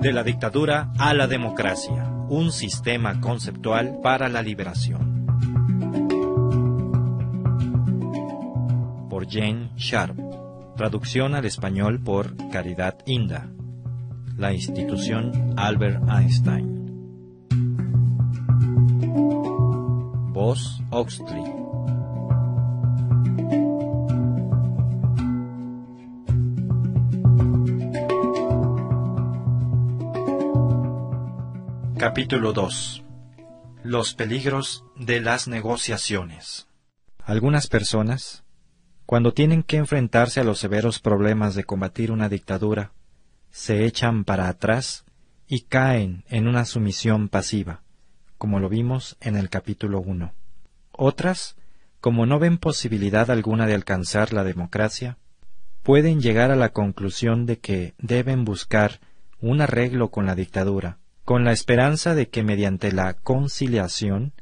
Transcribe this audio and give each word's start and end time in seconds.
De 0.00 0.12
la 0.14 0.22
dictadura 0.22 0.92
a 0.98 1.12
la 1.12 1.26
democracia, 1.26 2.10
un 2.30 2.52
sistema 2.52 3.20
conceptual 3.20 3.98
para 4.02 4.30
la 4.30 4.40
liberación. 4.40 5.26
Por 9.10 9.30
Jane 9.30 9.72
Sharp. 9.76 10.16
Traducción 10.74 11.34
al 11.34 11.44
español 11.44 12.00
por 12.02 12.34
Caridad 12.50 12.96
Inda. 13.04 13.50
La 14.38 14.54
institución 14.54 15.52
Albert 15.58 16.02
Einstein. 16.08 16.80
Voz 20.32 20.80
Oxley. 20.90 21.59
Capítulo 32.10 32.52
2 32.52 33.04
Los 33.84 34.14
peligros 34.14 34.84
de 34.96 35.20
las 35.20 35.46
negociaciones. 35.46 36.66
Algunas 37.22 37.68
personas, 37.68 38.42
cuando 39.06 39.32
tienen 39.32 39.62
que 39.62 39.76
enfrentarse 39.76 40.40
a 40.40 40.44
los 40.44 40.58
severos 40.58 40.98
problemas 40.98 41.54
de 41.54 41.62
combatir 41.62 42.10
una 42.10 42.28
dictadura, 42.28 42.90
se 43.52 43.84
echan 43.84 44.24
para 44.24 44.48
atrás 44.48 45.04
y 45.46 45.60
caen 45.60 46.24
en 46.28 46.48
una 46.48 46.64
sumisión 46.64 47.28
pasiva, 47.28 47.84
como 48.38 48.58
lo 48.58 48.68
vimos 48.68 49.16
en 49.20 49.36
el 49.36 49.48
capítulo 49.48 50.00
1. 50.00 50.34
Otras, 50.90 51.54
como 52.00 52.26
no 52.26 52.40
ven 52.40 52.58
posibilidad 52.58 53.30
alguna 53.30 53.68
de 53.68 53.74
alcanzar 53.74 54.32
la 54.32 54.42
democracia, 54.42 55.16
pueden 55.84 56.20
llegar 56.20 56.50
a 56.50 56.56
la 56.56 56.70
conclusión 56.70 57.46
de 57.46 57.60
que 57.60 57.94
deben 57.98 58.44
buscar 58.44 58.98
un 59.40 59.60
arreglo 59.60 60.10
con 60.10 60.26
la 60.26 60.34
dictadura, 60.34 60.98
con 61.24 61.44
la 61.44 61.52
esperanza 61.52 62.14
de 62.14 62.28
que 62.28 62.42
mediante 62.42 62.92
la 62.92 63.14
conciliación, 63.14 64.32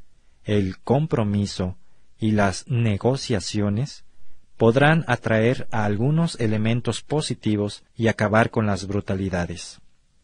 el 0.43 0.79
compromiso 0.79 1.77
y 2.19 2.31
las 2.31 2.67
negociaciones 2.67 4.03
podrán 4.57 5.05
atraer 5.07 5.67
a 5.71 5.85
algunos 5.85 6.39
elementos 6.39 7.01
positivos 7.01 7.83
y 7.95 8.07
acabar 8.07 8.49
con 8.49 8.65
las 8.65 8.87
brutalidades. 8.87 9.79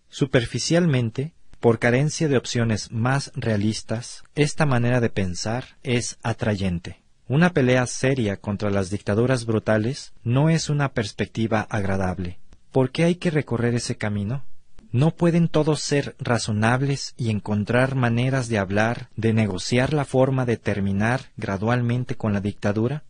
Superficialmente, 0.10 1.34
por 1.60 1.80
carencia 1.80 2.28
de 2.28 2.38
opciones 2.38 2.92
más 2.92 3.32
realistas, 3.36 4.24
esta 4.36 4.66
manera 4.66 5.00
de 5.00 5.10
pensar 5.10 5.78
es 5.84 6.18
atrayente. 6.22 7.02
Una 7.28 7.54
pelea 7.54 7.88
seria 7.88 8.38
contra 8.38 8.70
las 8.70 8.90
dictaduras 8.90 9.46
brutales 9.46 10.14
no 10.24 10.50
es 10.50 10.70
una 10.70 10.92
perspectiva 10.92 11.62
agradable. 11.62 12.38
¿Por 12.72 12.92
qué 12.92 13.06
hay 13.06 13.16
que 13.16 13.32
recorrer 13.32 13.74
ese 13.74 13.96
camino? 13.96 14.46
¿No 14.96 15.12
pueden 15.12 15.50
todos 15.50 15.82
ser 15.82 16.16
razonables 16.20 17.16
y 17.18 17.30
encontrar 17.30 17.96
maneras 17.96 18.48
de 18.48 18.58
hablar, 18.58 19.10
de 19.18 19.34
negociar 19.34 19.94
la 19.94 20.06
forma 20.06 20.46
de 20.46 20.56
terminar 20.56 21.32
gradualmente 21.36 22.16
con 22.16 22.32
la 22.32 22.40
dictadura? 22.40 23.04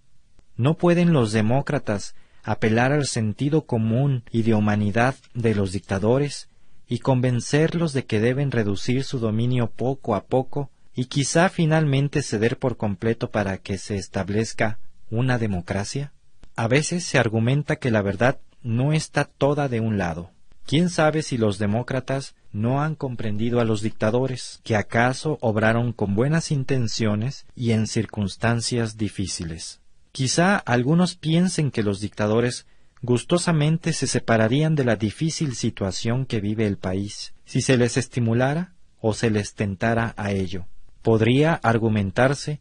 ¿No 0.58 0.78
pueden 0.78 1.14
los 1.14 1.32
demócratas 1.32 2.16
apelar 2.42 2.92
al 2.92 3.06
sentido 3.06 3.68
común 3.68 4.24
y 4.32 4.42
de 4.42 4.56
humanidad 4.56 5.14
de 5.36 5.54
los 5.54 5.74
dictadores 5.74 6.50
y 6.88 6.98
convencerlos 6.98 7.94
de 7.94 8.06
que 8.06 8.20
deben 8.20 8.50
reducir 8.50 9.04
su 9.04 9.20
dominio 9.20 9.70
poco 9.70 10.16
a 10.16 10.24
poco 10.24 10.72
y 10.96 11.06
quizá 11.06 11.50
finalmente 11.50 12.24
ceder 12.24 12.58
por 12.58 12.78
completo 12.78 13.30
para 13.30 13.60
que 13.60 13.78
se 13.78 13.96
establezca 13.96 14.80
una 15.12 15.38
democracia? 15.38 16.14
A 16.56 16.68
veces 16.68 17.04
se 17.04 17.20
argumenta 17.20 17.76
que 17.76 17.92
la 17.92 18.02
verdad 18.02 18.40
no 18.64 18.92
está 18.92 19.26
toda 19.26 19.70
de 19.70 19.82
un 19.82 20.00
lado. 20.00 20.32
¿Quién 20.66 20.90
sabe 20.90 21.22
si 21.22 21.38
los 21.38 21.60
demócratas 21.60 22.34
no 22.52 22.82
han 22.82 22.96
comprendido 22.96 23.60
a 23.60 23.66
los 23.66 23.82
dictadores, 23.82 24.62
que 24.64 24.76
acaso 24.76 25.38
obraron 25.42 25.94
con 25.94 26.16
buenas 26.16 26.50
intenciones 26.50 27.46
y 27.56 27.72
en 27.72 27.86
circunstancias 27.86 28.98
difíciles? 28.98 29.82
Quizá 30.12 30.58
algunos 30.58 31.18
piensen 31.18 31.70
que 31.70 31.84
los 31.84 32.00
dictadores 32.00 32.66
gustosamente 33.04 33.94
se 33.94 34.08
separarían 34.08 34.74
de 34.74 34.86
la 34.86 34.96
difícil 34.96 35.56
situación 35.56 36.26
que 36.26 36.42
vive 36.42 36.66
el 36.66 36.78
país, 36.78 37.36
si 37.46 37.62
se 37.62 37.78
les 37.78 37.96
estimulara 37.96 38.74
o 39.00 39.14
se 39.14 39.30
les 39.30 39.54
tentara 39.54 40.16
a 40.18 40.32
ello. 40.32 40.66
Podría 41.04 41.54
argumentarse 41.54 42.60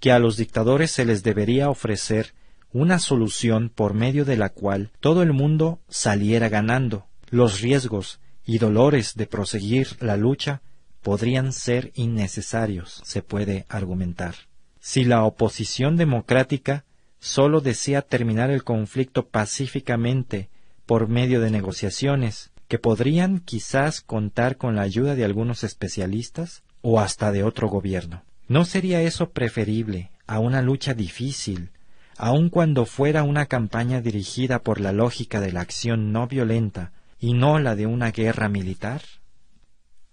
que 0.00 0.10
a 0.10 0.18
los 0.18 0.36
dictadores 0.36 0.90
se 0.90 1.04
les 1.04 1.22
debería 1.22 1.70
ofrecer 1.70 2.34
una 2.72 2.98
solución 2.98 3.70
por 3.72 3.94
medio 3.94 4.24
de 4.24 4.36
la 4.36 4.48
cual 4.48 4.90
todo 4.98 5.22
el 5.22 5.32
mundo 5.32 5.78
saliera 5.88 6.48
ganando, 6.48 7.06
los 7.34 7.60
riesgos 7.60 8.20
y 8.46 8.58
dolores 8.58 9.14
de 9.16 9.26
proseguir 9.26 9.96
la 10.00 10.16
lucha 10.16 10.62
podrían 11.02 11.52
ser 11.52 11.90
innecesarios, 11.96 13.02
se 13.04 13.22
puede 13.22 13.66
argumentar. 13.68 14.36
Si 14.78 15.04
la 15.04 15.24
oposición 15.24 15.96
democrática 15.96 16.84
sólo 17.18 17.60
desea 17.60 18.02
terminar 18.02 18.50
el 18.50 18.62
conflicto 18.62 19.26
pacíficamente 19.26 20.48
por 20.86 21.08
medio 21.08 21.40
de 21.40 21.50
negociaciones, 21.50 22.52
que 22.68 22.78
podrían 22.78 23.40
quizás 23.40 24.00
contar 24.00 24.56
con 24.56 24.76
la 24.76 24.82
ayuda 24.82 25.16
de 25.16 25.24
algunos 25.24 25.64
especialistas 25.64 26.62
o 26.82 27.00
hasta 27.00 27.32
de 27.32 27.42
otro 27.42 27.68
gobierno. 27.68 28.22
¿No 28.46 28.64
sería 28.64 29.02
eso 29.02 29.30
preferible 29.30 30.10
a 30.28 30.38
una 30.38 30.62
lucha 30.62 30.94
difícil, 30.94 31.70
aun 32.16 32.48
cuando 32.48 32.86
fuera 32.86 33.24
una 33.24 33.46
campaña 33.46 34.00
dirigida 34.00 34.60
por 34.60 34.80
la 34.80 34.92
lógica 34.92 35.40
de 35.40 35.50
la 35.50 35.62
acción 35.62 36.12
no 36.12 36.28
violenta 36.28 36.92
y 37.18 37.34
no 37.34 37.58
la 37.58 37.74
de 37.76 37.86
una 37.86 38.10
guerra 38.10 38.48
militar? 38.48 39.02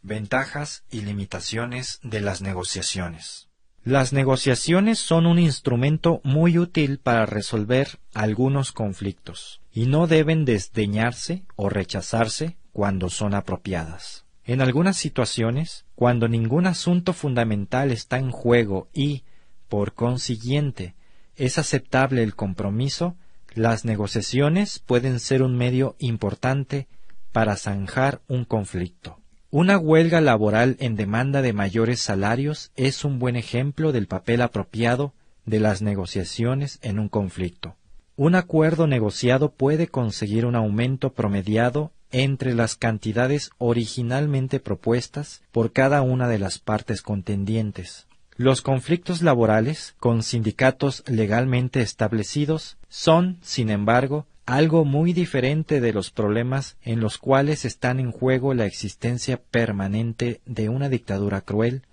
Ventajas 0.01 0.83
y 0.89 1.01
limitaciones 1.01 1.99
de 2.03 2.21
las 2.21 2.41
negociaciones. 2.41 3.49
Las 3.83 4.13
negociaciones 4.13 4.99
son 4.99 5.25
un 5.25 5.39
instrumento 5.39 6.21
muy 6.23 6.59
útil 6.59 6.99
para 6.99 7.25
resolver 7.25 7.99
algunos 8.13 8.71
conflictos 8.71 9.61
y 9.73 9.87
no 9.87 10.05
deben 10.05 10.45
desdeñarse 10.45 11.45
o 11.55 11.67
rechazarse 11.67 12.57
cuando 12.73 13.09
son 13.09 13.33
apropiadas. 13.33 14.25
En 14.43 14.61
algunas 14.61 14.97
situaciones, 14.97 15.85
cuando 15.95 16.27
ningún 16.27 16.67
asunto 16.67 17.13
fundamental 17.13 17.91
está 17.91 18.17
en 18.17 18.31
juego 18.31 18.87
y, 18.93 19.23
por 19.67 19.93
consiguiente, 19.93 20.95
es 21.35 21.57
aceptable 21.57 22.21
el 22.21 22.35
compromiso, 22.35 23.15
las 23.53 23.85
negociaciones 23.85 24.79
pueden 24.79 25.19
ser 25.19 25.43
un 25.43 25.57
medio 25.57 25.95
importante 25.99 26.87
para 27.31 27.55
zanjar 27.55 28.21
un 28.27 28.45
conflicto. 28.45 29.19
Una 29.49 29.77
huelga 29.77 30.21
laboral 30.21 30.77
en 30.79 30.95
demanda 30.95 31.41
de 31.41 31.51
mayores 31.51 31.99
salarios 31.99 32.71
es 32.75 33.03
un 33.03 33.19
buen 33.19 33.35
ejemplo 33.35 33.91
del 33.91 34.07
papel 34.07 34.41
apropiado 34.41 35.13
de 35.45 35.59
las 35.59 35.81
negociaciones 35.81 36.79
en 36.81 36.99
un 36.99 37.09
conflicto. 37.09 37.75
Un 38.15 38.35
acuerdo 38.35 38.87
negociado 38.87 39.51
puede 39.51 39.87
conseguir 39.87 40.45
un 40.45 40.55
aumento 40.55 41.11
promediado 41.11 41.91
entre 42.11 42.53
las 42.53 42.75
cantidades 42.75 43.51
originalmente 43.57 44.59
propuestas 44.59 45.41
por 45.51 45.71
cada 45.71 46.01
una 46.01 46.27
de 46.27 46.39
las 46.39 46.59
partes 46.59 47.01
contendientes. 47.01 48.07
Los 48.37 48.61
conflictos 48.61 49.21
laborales, 49.21 49.95
con 49.99 50.23
sindicatos 50.23 51.03
legalmente 51.07 51.81
establecidos, 51.81 52.77
son, 52.89 53.37
sin 53.41 53.69
embargo, 53.69 54.25
algo 54.45 54.85
muy 54.85 55.13
diferente 55.13 55.81
de 55.81 55.93
los 55.93 56.11
problemas 56.11 56.77
en 56.81 56.99
los 56.99 57.17
cuales 57.17 57.65
están 57.65 57.99
en 57.99 58.11
juego 58.11 58.53
la 58.53 58.65
existencia 58.65 59.41
permanente 59.41 60.41
de 60.45 60.69
una 60.69 60.89
dictadura 60.89 61.41
cruel 61.41 61.83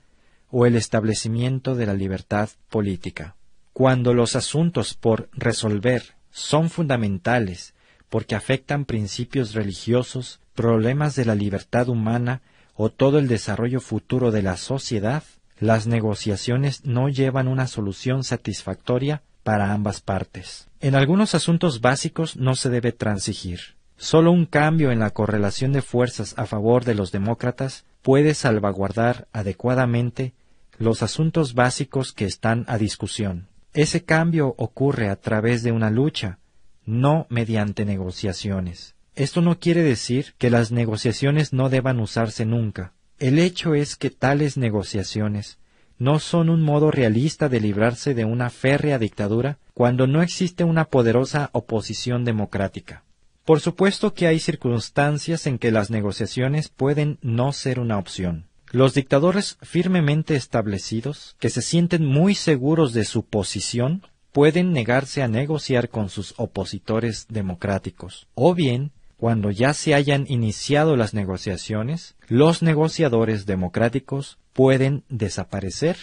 o 0.51 0.67
el 0.67 0.77
establecimiento 0.77 1.75
de 1.75 1.87
la 1.87 1.95
libertad 1.95 2.49
política. 2.71 3.37
Cuando 3.73 4.15
los 4.15 4.35
asuntos 4.35 4.95
por 4.95 5.29
resolver 5.33 6.17
son 6.31 6.71
fundamentales 6.71 7.75
porque 8.09 8.35
afectan 8.35 8.85
principios 8.87 9.55
religiosos, 9.55 10.41
problemas 10.55 11.15
de 11.15 11.27
la 11.27 11.35
libertad 11.35 11.89
humana 11.89 12.43
o 12.75 12.91
todo 12.91 13.19
el 13.19 13.29
desarrollo 13.29 13.81
futuro 13.81 14.31
de 14.31 14.43
la 14.43 14.57
sociedad, 14.57 15.23
las 15.61 15.87
negociaciones 15.87 16.85
no 16.85 17.09
llevan 17.09 17.49
una 17.49 17.67
solución 17.67 18.25
satisfactoria 18.25 19.23
para 19.43 19.73
ambas 19.73 20.01
partes. 20.01 20.69
En 20.81 20.95
algunos 20.95 21.35
asuntos 21.35 21.81
básicos 21.81 22.37
no 22.37 22.55
se 22.55 22.71
debe 22.71 22.93
transigir. 22.93 23.77
Solo 23.97 24.31
un 24.31 24.47
cambio 24.47 24.93
en 24.93 25.01
la 25.01 25.11
correlación 25.11 25.73
de 25.73 25.83
fuerzas 25.83 26.35
a 26.37 26.47
favor 26.47 26.85
de 26.85 26.95
los 26.95 27.11
demócratas 27.11 27.85
puede 28.03 28.35
salvaguardar 28.35 29.27
adecuadamente 29.33 30.35
los 30.79 31.03
asuntos 31.03 31.55
básicos 31.55 32.13
que 32.13 32.25
están 32.25 32.65
a 32.69 32.79
discusión. 32.79 33.49
Ese 33.75 34.05
cambio 34.05 34.55
ocurre 34.57 35.09
a 35.09 35.17
través 35.17 35.63
de 35.63 35.73
una 35.73 35.91
lucha, 35.91 36.39
no 36.85 37.27
mediante 37.29 37.85
negociaciones. 37.85 38.95
Esto 39.15 39.41
no 39.43 39.59
quiere 39.59 39.83
decir 39.83 40.35
que 40.39 40.49
las 40.49 40.71
negociaciones 40.71 41.53
no 41.53 41.69
deban 41.69 41.99
usarse 41.99 42.47
nunca. 42.47 42.93
El 43.19 43.39
hecho 43.41 43.75
es 43.75 43.97
que 43.97 44.11
tales 44.11 44.57
negociaciones 44.57 45.59
no 45.99 46.21
son 46.21 46.49
un 46.49 46.63
modo 46.63 46.93
realista 46.93 47.49
de 47.49 47.61
librarse 47.61 48.15
de 48.15 48.25
una 48.25 48.51
férrea 48.51 48.99
dictadura 48.99 49.59
cuando 49.75 50.07
no 50.07 50.23
existe 50.23 50.63
una 50.63 50.85
poderosa 50.85 51.51
oposición 51.53 52.25
democrática. 52.25 53.03
Por 53.45 53.61
supuesto 53.61 54.15
que 54.15 54.29
hay 54.29 54.39
circunstancias 54.39 55.47
en 55.47 55.59
que 55.59 55.73
las 55.73 55.91
negociaciones 55.91 56.69
pueden 56.69 57.19
no 57.21 57.53
ser 57.53 57.81
una 57.81 57.99
opción. 57.99 58.47
Los 58.71 58.95
dictadores 58.95 59.57
firmemente 59.63 60.37
establecidos, 60.37 61.35
que 61.41 61.49
se 61.49 61.63
sienten 61.63 62.05
muy 62.05 62.35
seguros 62.35 62.93
de 62.93 63.05
su 63.05 63.25
posición, 63.25 64.03
pueden 64.31 64.73
negarse 64.73 65.23
a 65.23 65.29
negociar 65.29 65.89
con 65.89 66.11
sus 66.11 66.35
opositores 66.37 67.27
democráticos, 67.29 68.29
o 68.35 68.55
bien, 68.55 68.93
cuando 69.19 69.51
ya 69.51 69.75
se 69.75 69.95
hayan 69.95 70.27
iniciado 70.29 70.97
las 70.97 71.13
negociaciones, 71.13 72.15
los 72.29 72.63
negociadores 72.63 73.47
democráticos 73.47 74.39
pueden 74.53 75.05
desaparecer 75.09 75.97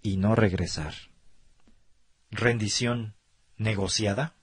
y 0.00 0.16
no 0.16 0.36
regresar. 0.36 0.94
Rendición 2.30 3.14
negociada. 3.56 4.36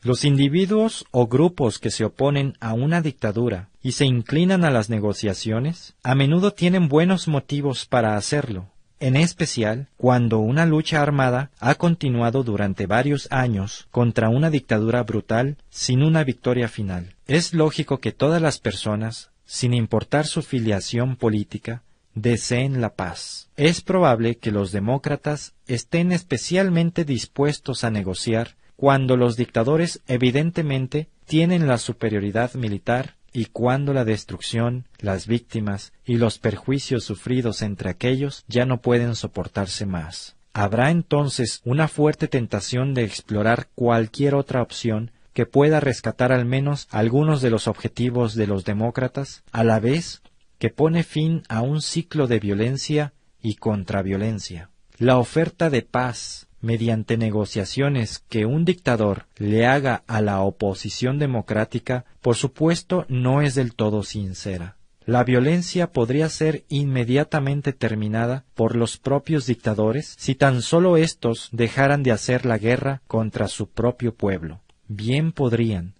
Los 0.00 0.24
individuos 0.24 1.04
o 1.10 1.26
grupos 1.26 1.78
que 1.78 1.90
se 1.90 2.06
oponen 2.06 2.54
a 2.58 2.72
una 2.72 3.02
dictadura 3.02 3.68
y 3.82 3.92
se 3.92 4.06
inclinan 4.06 4.64
a 4.64 4.70
las 4.70 4.88
negociaciones 4.88 5.96
a 6.02 6.14
menudo 6.14 6.52
tienen 6.52 6.88
buenos 6.88 7.28
motivos 7.28 7.84
para 7.84 8.16
hacerlo, 8.16 8.70
en 9.00 9.16
especial 9.16 9.88
cuando 9.96 10.38
una 10.38 10.66
lucha 10.66 11.02
armada 11.02 11.50
ha 11.60 11.74
continuado 11.74 12.42
durante 12.42 12.86
varios 12.86 13.28
años 13.30 13.86
contra 13.90 14.28
una 14.28 14.50
dictadura 14.50 15.02
brutal 15.02 15.56
sin 15.70 16.02
una 16.02 16.24
victoria 16.24 16.68
final. 16.68 17.14
Es 17.26 17.54
lógico 17.54 17.98
que 17.98 18.12
todas 18.12 18.40
las 18.40 18.58
personas, 18.58 19.30
sin 19.46 19.74
importar 19.74 20.26
su 20.26 20.42
filiación 20.42 21.16
política, 21.16 21.82
deseen 22.14 22.80
la 22.80 22.94
paz. 22.94 23.48
Es 23.56 23.80
probable 23.80 24.36
que 24.36 24.52
los 24.52 24.72
demócratas 24.72 25.54
estén 25.66 26.12
especialmente 26.12 27.04
dispuestos 27.04 27.84
a 27.84 27.90
negociar 27.90 28.56
cuando 28.76 29.16
los 29.16 29.36
dictadores 29.36 30.00
evidentemente 30.06 31.08
tienen 31.26 31.66
la 31.66 31.78
superioridad 31.78 32.54
militar 32.54 33.14
y 33.34 33.46
cuando 33.46 33.92
la 33.92 34.04
destrucción, 34.04 34.86
las 35.00 35.26
víctimas 35.26 35.92
y 36.06 36.16
los 36.16 36.38
perjuicios 36.38 37.02
sufridos 37.04 37.60
entre 37.62 37.90
aquellos 37.90 38.44
ya 38.46 38.64
no 38.64 38.80
pueden 38.80 39.16
soportarse 39.16 39.84
más. 39.84 40.36
Habrá 40.52 40.92
entonces 40.92 41.60
una 41.64 41.88
fuerte 41.88 42.28
tentación 42.28 42.94
de 42.94 43.02
explorar 43.02 43.66
cualquier 43.74 44.36
otra 44.36 44.62
opción 44.62 45.10
que 45.32 45.46
pueda 45.46 45.80
rescatar 45.80 46.30
al 46.30 46.44
menos 46.44 46.86
algunos 46.92 47.42
de 47.42 47.50
los 47.50 47.66
objetivos 47.66 48.36
de 48.36 48.46
los 48.46 48.64
demócratas, 48.64 49.42
a 49.50 49.64
la 49.64 49.80
vez 49.80 50.22
que 50.60 50.70
pone 50.70 51.02
fin 51.02 51.42
a 51.48 51.60
un 51.60 51.82
ciclo 51.82 52.28
de 52.28 52.38
violencia 52.38 53.14
y 53.42 53.56
contraviolencia. 53.56 54.70
La 54.96 55.18
oferta 55.18 55.70
de 55.70 55.82
paz 55.82 56.46
mediante 56.64 57.16
negociaciones 57.18 58.24
que 58.28 58.46
un 58.46 58.64
dictador 58.64 59.26
le 59.36 59.66
haga 59.66 60.02
a 60.06 60.20
la 60.20 60.40
oposición 60.40 61.18
democrática, 61.18 62.06
por 62.22 62.36
supuesto 62.36 63.04
no 63.08 63.42
es 63.42 63.54
del 63.54 63.74
todo 63.74 64.02
sincera. 64.02 64.76
La 65.06 65.22
violencia 65.22 65.92
podría 65.92 66.30
ser 66.30 66.64
inmediatamente 66.70 67.74
terminada 67.74 68.44
por 68.54 68.74
los 68.74 68.96
propios 68.96 69.44
dictadores 69.46 70.14
si 70.18 70.34
tan 70.34 70.62
solo 70.62 70.96
éstos 70.96 71.50
dejaran 71.52 72.02
de 72.02 72.12
hacer 72.12 72.46
la 72.46 72.56
guerra 72.56 73.02
contra 73.06 73.48
su 73.48 73.68
propio 73.68 74.14
pueblo. 74.14 74.62
Bien 74.88 75.32
podrían, 75.32 75.92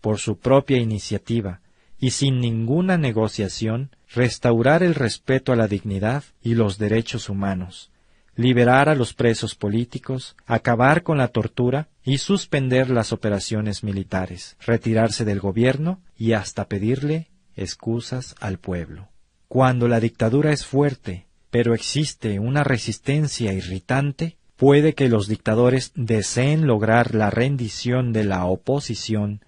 por 0.00 0.18
su 0.18 0.38
propia 0.38 0.78
iniciativa, 0.78 1.60
y 2.00 2.10
sin 2.10 2.40
ninguna 2.40 2.98
negociación, 2.98 3.90
restaurar 4.12 4.82
el 4.82 4.96
respeto 4.96 5.52
a 5.52 5.56
la 5.56 5.68
dignidad 5.68 6.24
y 6.42 6.54
los 6.54 6.78
derechos 6.78 7.28
humanos, 7.28 7.92
liberar 8.38 8.88
a 8.88 8.94
los 8.94 9.14
presos 9.14 9.56
políticos, 9.56 10.36
acabar 10.46 11.02
con 11.02 11.18
la 11.18 11.26
tortura 11.26 11.88
y 12.04 12.18
suspender 12.18 12.88
las 12.88 13.12
operaciones 13.12 13.82
militares, 13.82 14.56
retirarse 14.64 15.24
del 15.24 15.40
gobierno 15.40 16.00
y 16.16 16.34
hasta 16.34 16.68
pedirle 16.68 17.30
excusas 17.56 18.36
al 18.38 18.58
pueblo. 18.58 19.08
Cuando 19.48 19.88
la 19.88 19.98
dictadura 19.98 20.52
es 20.52 20.64
fuerte, 20.64 21.26
pero 21.50 21.74
existe 21.74 22.38
una 22.38 22.62
resistencia 22.62 23.52
irritante, 23.52 24.36
puede 24.54 24.94
que 24.94 25.08
los 25.08 25.26
dictadores 25.26 25.90
deseen 25.96 26.68
lograr 26.68 27.16
la 27.16 27.30
rendición 27.30 28.12
de 28.12 28.22
la 28.22 28.44
oposición 28.44 29.40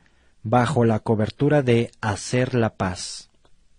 bajo 0.43 0.84
la 0.84 0.98
cobertura 0.98 1.62
de 1.62 1.93
hacer 2.00 2.54
la 2.56 2.75
paz. 2.75 3.31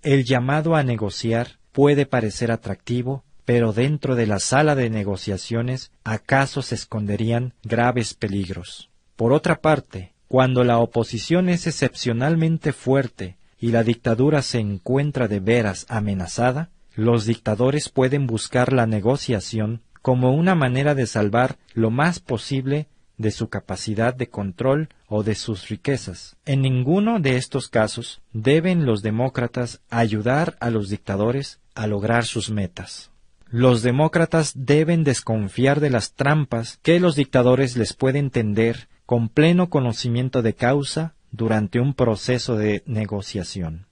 El 0.04 0.24
llamado 0.24 0.74
a 0.78 0.84
negociar 0.84 1.58
puede 1.74 2.06
parecer 2.06 2.50
atractivo, 2.50 3.26
pero 3.46 3.74
dentro 3.74 4.16
de 4.16 4.28
la 4.28 4.40
sala 4.40 4.76
de 4.76 4.90
negociaciones 4.90 5.92
acaso 6.04 6.62
se 6.62 6.76
esconderían 6.76 7.54
graves 7.64 8.14
peligros. 8.14 8.90
Por 9.16 9.34
otra 9.34 9.62
parte, 9.62 10.14
cuando 10.28 10.64
la 10.64 10.80
oposición 10.80 11.50
es 11.50 11.68
excepcionalmente 11.68 12.74
fuerte 12.74 13.38
y 13.60 13.72
la 13.72 13.84
dictadura 13.84 14.42
se 14.42 14.60
encuentra 14.60 15.28
de 15.28 15.40
veras 15.40 15.86
amenazada, 15.90 16.70
los 16.96 17.26
dictadores 17.26 17.90
pueden 17.90 18.28
buscar 18.28 18.74
la 18.74 18.86
negociación 18.86 19.82
como 20.02 20.34
una 20.34 20.56
manera 20.56 20.96
de 20.96 21.06
salvar 21.06 21.58
lo 21.74 21.92
más 21.92 22.20
posible 22.20 22.88
de 23.18 23.32
su 23.32 23.50
capacidad 23.50 24.14
de 24.14 24.30
control 24.30 24.90
o 25.08 25.24
de 25.24 25.36
sus 25.36 25.70
riquezas. 25.70 26.36
En 26.46 26.62
ninguno 26.62 27.20
de 27.20 27.38
estos 27.38 27.68
casos 27.68 28.22
deben 28.34 28.86
los 28.86 29.02
demócratas 29.02 29.82
ayudar 29.90 30.58
a 30.60 30.70
los 30.70 30.90
dictadores 30.90 31.60
a 31.76 31.88
lograr 31.88 32.26
sus 32.26 32.50
metas. 32.50 33.11
Los 33.54 33.82
demócratas 33.82 34.54
deben 34.56 35.04
desconfiar 35.04 35.82
de 35.82 35.90
las 35.90 36.14
trampas 36.14 36.80
que 36.82 37.02
los 37.02 37.18
dictadores 37.18 37.76
les 37.76 37.92
pueden 37.92 38.30
tender 38.30 38.88
con 39.06 39.28
pleno 39.28 39.70
conocimiento 39.70 40.42
de 40.42 40.56
causa 40.56 41.16
durante 41.32 41.82
un 41.82 41.94
proceso 41.94 42.56
de 42.56 42.82
negociación. 42.86 43.88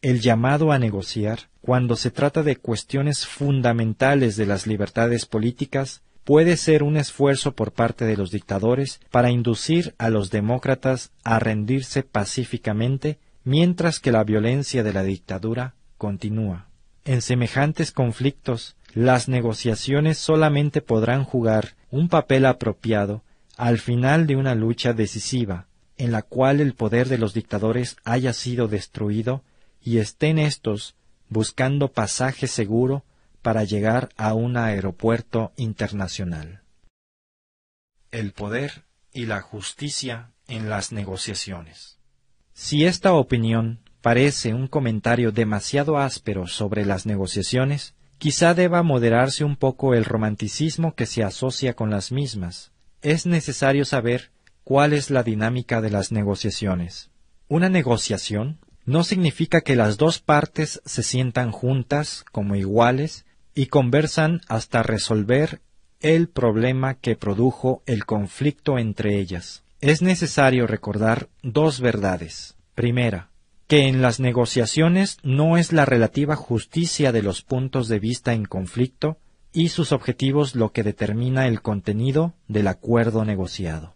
El 0.00 0.22
llamado 0.22 0.72
a 0.72 0.78
negociar, 0.78 1.50
cuando 1.60 1.94
se 1.96 2.10
trata 2.10 2.42
de 2.42 2.56
cuestiones 2.56 3.26
fundamentales 3.26 4.36
de 4.36 4.46
las 4.46 4.66
libertades 4.66 5.26
políticas, 5.26 6.00
puede 6.24 6.56
ser 6.56 6.82
un 6.82 6.96
esfuerzo 6.96 7.52
por 7.52 7.72
parte 7.72 8.06
de 8.06 8.16
los 8.16 8.30
dictadores 8.30 8.98
para 9.10 9.30
inducir 9.30 9.94
a 9.98 10.08
los 10.08 10.30
demócratas 10.30 11.12
a 11.22 11.38
rendirse 11.38 12.02
pacíficamente 12.02 13.18
mientras 13.44 14.00
que 14.00 14.10
la 14.10 14.24
violencia 14.24 14.82
de 14.82 14.94
la 14.94 15.02
dictadura 15.02 15.74
continúa. 15.98 16.68
En 17.04 17.20
semejantes 17.20 17.90
conflictos, 17.90 18.76
las 18.94 19.28
negociaciones 19.28 20.18
solamente 20.18 20.82
podrán 20.82 21.24
jugar 21.24 21.76
un 21.90 22.08
papel 22.08 22.46
apropiado 22.46 23.22
al 23.56 23.78
final 23.78 24.26
de 24.26 24.36
una 24.36 24.54
lucha 24.54 24.92
decisiva, 24.92 25.66
en 25.96 26.12
la 26.12 26.22
cual 26.22 26.60
el 26.60 26.74
poder 26.74 27.08
de 27.08 27.18
los 27.18 27.34
dictadores 27.34 27.96
haya 28.04 28.32
sido 28.32 28.68
destruido 28.68 29.44
y 29.82 29.98
estén 29.98 30.38
éstos 30.38 30.94
buscando 31.28 31.88
pasaje 31.88 32.46
seguro 32.46 33.04
para 33.40 33.64
llegar 33.64 34.10
a 34.16 34.34
un 34.34 34.56
aeropuerto 34.56 35.52
internacional. 35.56 36.62
El 38.10 38.32
poder 38.32 38.84
y 39.12 39.26
la 39.26 39.40
justicia 39.40 40.32
en 40.46 40.68
las 40.68 40.92
negociaciones. 40.92 41.98
Si 42.52 42.84
esta 42.84 43.14
opinión 43.14 43.80
parece 44.02 44.52
un 44.52 44.66
comentario 44.66 45.32
demasiado 45.32 45.98
áspero 45.98 46.46
sobre 46.46 46.84
las 46.84 47.06
negociaciones, 47.06 47.94
quizá 48.22 48.54
deba 48.54 48.84
moderarse 48.84 49.42
un 49.42 49.56
poco 49.56 49.94
el 49.94 50.04
romanticismo 50.04 50.94
que 50.94 51.06
se 51.06 51.24
asocia 51.24 51.74
con 51.74 51.90
las 51.90 52.12
mismas. 52.12 52.70
Es 53.00 53.26
necesario 53.26 53.84
saber 53.84 54.30
cuál 54.62 54.92
es 54.92 55.10
la 55.10 55.24
dinámica 55.24 55.80
de 55.80 55.90
las 55.90 56.12
negociaciones. 56.12 57.10
Una 57.48 57.68
negociación 57.68 58.60
no 58.84 59.02
significa 59.02 59.62
que 59.62 59.74
las 59.74 59.96
dos 59.96 60.20
partes 60.20 60.80
se 60.84 61.02
sientan 61.02 61.50
juntas 61.50 62.24
como 62.30 62.54
iguales 62.54 63.26
y 63.56 63.66
conversan 63.66 64.40
hasta 64.46 64.84
resolver 64.84 65.60
el 65.98 66.28
problema 66.28 66.94
que 66.94 67.16
produjo 67.16 67.82
el 67.86 68.04
conflicto 68.04 68.78
entre 68.78 69.18
ellas. 69.18 69.64
Es 69.80 70.00
necesario 70.00 70.68
recordar 70.68 71.28
dos 71.42 71.80
verdades. 71.80 72.54
Primera, 72.76 73.31
que 73.72 73.88
en 73.88 74.02
las 74.02 74.20
negociaciones 74.20 75.16
no 75.22 75.56
es 75.56 75.72
la 75.72 75.86
relativa 75.86 76.36
justicia 76.36 77.10
de 77.10 77.22
los 77.22 77.40
puntos 77.40 77.88
de 77.88 78.00
vista 78.00 78.34
en 78.34 78.44
conflicto 78.44 79.16
y 79.50 79.70
sus 79.70 79.92
objetivos 79.92 80.54
lo 80.54 80.72
que 80.72 80.82
determina 80.82 81.46
el 81.48 81.62
contenido 81.62 82.34
del 82.48 82.68
acuerdo 82.68 83.24
negociado. 83.24 83.94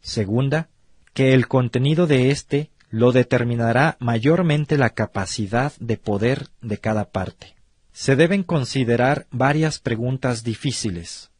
Segunda, 0.00 0.68
que 1.12 1.32
el 1.32 1.46
contenido 1.46 2.08
de 2.08 2.32
éste 2.32 2.72
lo 2.90 3.12
determinará 3.12 3.96
mayormente 4.00 4.78
la 4.78 4.90
capacidad 4.90 5.72
de 5.78 5.96
poder 5.96 6.48
de 6.60 6.78
cada 6.78 7.04
parte 7.04 7.54
se 7.92 8.16
deben 8.16 8.42
considerar 8.42 9.28
varias 9.30 9.78
preguntas 9.78 10.42
difíciles. 10.42 11.30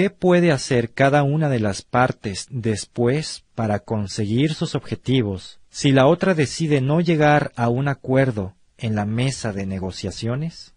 ¿Qué 0.00 0.08
puede 0.08 0.50
hacer 0.50 0.94
cada 0.94 1.22
una 1.24 1.50
de 1.50 1.60
las 1.60 1.82
partes 1.82 2.46
después 2.48 3.44
para 3.54 3.80
conseguir 3.80 4.54
sus 4.54 4.74
objetivos 4.74 5.60
si 5.68 5.92
la 5.92 6.06
otra 6.06 6.32
decide 6.32 6.80
no 6.80 7.02
llegar 7.02 7.52
a 7.54 7.68
un 7.68 7.86
acuerdo 7.86 8.54
en 8.78 8.94
la 8.94 9.04
mesa 9.04 9.52
de 9.52 9.66
negociaciones? 9.66 10.72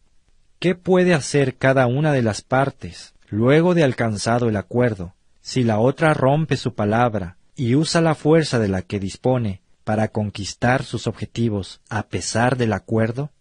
¿Qué 0.60 0.76
puede 0.76 1.14
hacer 1.14 1.56
cada 1.56 1.88
una 1.88 2.12
de 2.12 2.22
las 2.22 2.42
partes 2.42 3.14
luego 3.30 3.74
de 3.74 3.86
alcanzado 3.86 4.50
el 4.50 4.58
acuerdo 4.58 5.14
si 5.40 5.64
la 5.64 5.80
otra 5.80 6.14
rompe 6.14 6.58
su 6.58 6.74
palabra 6.74 7.38
y 7.56 7.76
usa 7.76 8.02
la 8.02 8.16
fuerza 8.16 8.60
de 8.60 8.68
la 8.68 8.82
que 8.82 9.00
dispone 9.00 9.62
para 9.86 10.10
conquistar 10.10 10.84
sus 10.84 11.08
objetivos 11.08 11.80
a 11.88 12.08
pesar 12.08 12.58
del 12.58 12.74
acuerdo? 12.74 13.32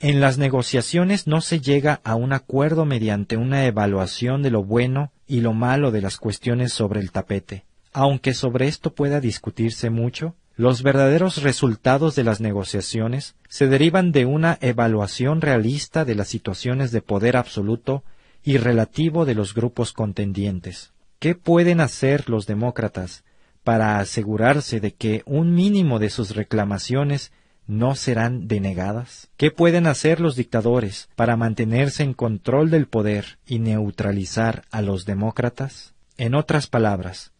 En 0.00 0.20
las 0.20 0.38
negociaciones 0.38 1.26
no 1.26 1.40
se 1.40 1.60
llega 1.60 2.00
a 2.04 2.14
un 2.14 2.32
acuerdo 2.32 2.84
mediante 2.84 3.36
una 3.36 3.66
evaluación 3.66 4.42
de 4.42 4.50
lo 4.50 4.62
bueno 4.62 5.10
y 5.26 5.40
lo 5.40 5.54
malo 5.54 5.90
de 5.90 6.00
las 6.00 6.18
cuestiones 6.18 6.72
sobre 6.72 7.00
el 7.00 7.10
tapete. 7.10 7.64
Aunque 7.92 8.32
sobre 8.32 8.68
esto 8.68 8.94
pueda 8.94 9.20
discutirse 9.20 9.90
mucho, 9.90 10.36
los 10.54 10.84
verdaderos 10.84 11.42
resultados 11.42 12.14
de 12.14 12.22
las 12.22 12.40
negociaciones 12.40 13.34
se 13.48 13.66
derivan 13.66 14.12
de 14.12 14.24
una 14.24 14.56
evaluación 14.60 15.40
realista 15.40 16.04
de 16.04 16.14
las 16.14 16.28
situaciones 16.28 16.92
de 16.92 17.02
poder 17.02 17.36
absoluto 17.36 18.04
y 18.44 18.56
relativo 18.56 19.24
de 19.24 19.34
los 19.34 19.52
grupos 19.52 19.92
contendientes. 19.92 20.92
¿Qué 21.18 21.34
pueden 21.34 21.80
hacer 21.80 22.30
los 22.30 22.46
demócratas 22.46 23.24
para 23.64 23.98
asegurarse 23.98 24.78
de 24.78 24.94
que 24.94 25.22
un 25.26 25.54
mínimo 25.54 25.98
de 25.98 26.10
sus 26.10 26.36
reclamaciones 26.36 27.32
no 27.68 27.94
serán 27.94 28.48
denegadas? 28.48 29.28
¿Qué 29.36 29.52
pueden 29.52 29.86
hacer 29.86 30.18
los 30.18 30.34
dictadores 30.34 31.08
para 31.14 31.36
mantenerse 31.36 32.02
en 32.02 32.14
control 32.14 32.70
del 32.70 32.88
poder 32.88 33.38
y 33.46 33.60
neutralizar 33.60 34.64
a 34.72 34.82
los 34.82 35.04
demócratas? 35.04 35.94
En 36.16 36.34
otras 36.34 36.66
palabras, 36.66 37.30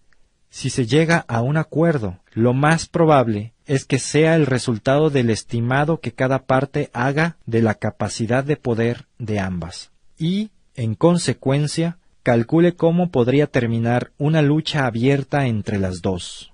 si 0.51 0.71
se 0.71 0.87
llega 0.87 1.25
a 1.29 1.43
un 1.43 1.57
acuerdo, 1.57 2.21
lo 2.33 2.55
más 2.55 2.87
probable 2.87 3.55
es 3.67 3.85
que 3.85 3.99
sea 3.99 4.35
el 4.37 4.47
resultado 4.47 5.11
del 5.11 5.31
estimado 5.31 6.01
que 6.01 6.13
cada 6.13 6.45
parte 6.45 6.91
haga 6.93 7.37
de 7.45 7.61
la 7.61 7.75
capacidad 7.75 8.45
de 8.45 8.57
poder 8.57 9.07
de 9.19 9.41
ambas, 9.41 9.91
y, 10.17 10.51
en 10.75 10.95
consecuencia, 10.95 11.99
calcule 12.23 12.77
cómo 12.77 13.11
podría 13.11 13.47
terminar 13.47 14.13
una 14.19 14.43
lucha 14.43 14.87
abierta 14.87 15.47
entre 15.47 15.79
las 15.79 16.01
dos. 16.03 16.53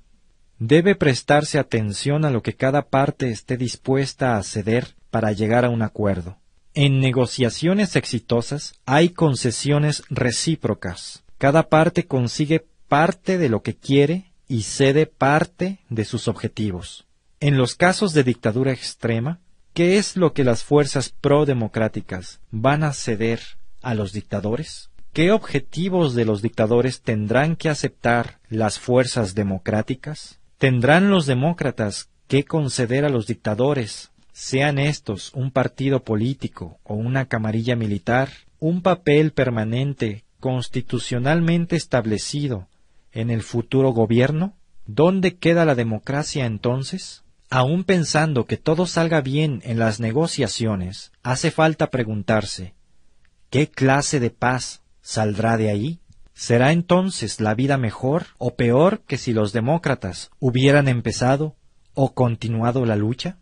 Debe 0.59 0.95
prestarse 0.95 1.59
atención 1.59 2.25
a 2.25 2.31
lo 2.31 2.43
que 2.43 2.55
cada 2.55 2.83
parte 2.83 3.31
esté 3.31 3.57
dispuesta 3.57 4.37
a 4.37 4.43
ceder 4.43 4.95
para 5.11 5.33
llegar 5.33 5.65
a 5.65 5.71
un 5.71 5.83
acuerdo. 5.83 6.39
En 6.75 7.01
negociaciones 7.01 7.97
exitosas 7.97 8.75
hay 8.87 9.11
concesiones 9.11 10.05
recíprocas. 10.11 11.25
Cada 11.39 11.69
parte 11.69 12.07
consigue 12.07 12.67
parte 12.89 13.37
de 13.37 13.49
lo 13.49 13.63
que 13.63 13.75
quiere 13.75 14.33
y 14.47 14.63
cede 14.63 15.07
parte 15.07 15.81
de 15.89 16.05
sus 16.05 16.29
objetivos. 16.29 17.07
En 17.41 17.59
los 17.59 17.75
casos 17.75 18.13
de 18.13 18.23
dictadura 18.23 18.73
extrema, 18.73 19.41
¿qué 19.73 19.99
es 19.99 20.17
lo 20.17 20.33
que 20.33 20.45
las 20.45 20.63
fuerzas 20.63 21.11
pro-democráticas 21.11 22.41
van 22.51 22.85
a 22.85 22.93
ceder 22.93 23.41
a 23.83 23.95
los 23.95 24.13
dictadores? 24.13 24.91
¿Qué 25.13 25.33
objetivos 25.33 26.15
de 26.15 26.25
los 26.25 26.43
dictadores 26.43 27.03
tendrán 27.03 27.57
que 27.57 27.69
aceptar 27.69 28.39
las 28.49 28.79
fuerzas 28.79 29.35
democráticas? 29.35 30.41
¿Tendrán 30.59 31.11
los 31.11 31.27
demócratas 31.27 32.09
que 32.29 32.45
conceder 32.45 33.05
a 33.05 33.09
los 33.09 33.27
dictadores, 33.27 34.13
sean 34.33 34.79
estos 34.79 35.33
un 35.35 35.51
partido 35.51 36.03
político 36.03 36.79
o 36.83 36.95
una 36.95 37.27
camarilla 37.27 37.77
militar, 37.77 38.31
un 38.59 38.83
papel 38.83 39.33
permanente 39.33 40.25
constitucionalmente 40.41 41.77
establecido 41.77 42.69
en 43.13 43.31
el 43.31 43.43
futuro 43.43 43.91
gobierno? 43.91 44.55
¿Dónde 44.87 45.37
queda 45.37 45.65
la 45.65 45.75
democracia 45.75 46.47
entonces? 46.47 47.25
Aun 47.51 47.85
pensando 47.85 48.47
que 48.47 48.57
todo 48.57 48.87
salga 48.87 49.21
bien 49.21 49.61
en 49.65 49.79
las 49.79 50.01
negociaciones, 50.01 51.13
hace 51.23 51.51
falta 51.51 51.91
preguntarse 51.91 52.75
¿qué 53.51 53.69
clase 53.69 54.19
de 54.19 54.31
paz 54.31 54.83
saldrá 55.01 55.57
de 55.57 55.71
ahí? 55.71 56.01
¿Será 56.35 56.73
entonces 56.73 57.41
la 57.41 57.55
vida 57.55 57.79
mejor 57.79 58.27
o 58.39 58.57
peor 58.57 59.03
que 59.03 59.19
si 59.19 59.33
los 59.33 59.53
demócratas 59.53 60.31
hubieran 60.41 60.89
empezado 60.89 61.55
o 61.95 62.13
continuado 62.13 62.85
la 62.85 62.97
lucha? 62.97 63.39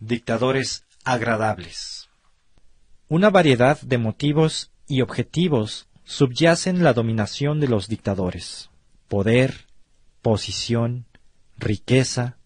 Dictadores 0.00 0.84
agradables. 1.04 2.08
Una 3.08 3.30
variedad 3.30 3.80
de 3.82 3.98
motivos 3.98 4.72
y 4.88 5.00
objetivos 5.00 5.88
subyacen 6.02 6.82
la 6.82 6.92
dominación 6.92 7.60
de 7.60 7.68
los 7.68 7.88
dictadores, 7.88 8.70
poder, 9.08 9.66
posición, 10.22 11.06
riqueza, 11.56 12.36